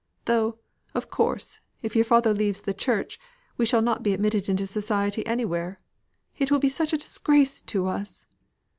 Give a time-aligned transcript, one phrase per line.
[0.25, 0.57] Though,
[0.95, 3.19] of course, if your father leaves the Church,
[3.55, 5.79] we shall not be admitted into society anywhere.
[6.39, 8.25] It will be such a disgrace to us!